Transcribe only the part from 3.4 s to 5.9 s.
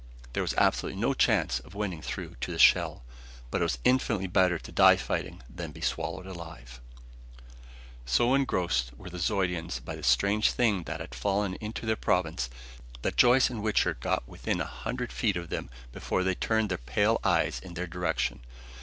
but it was infinitely better to die fighting than be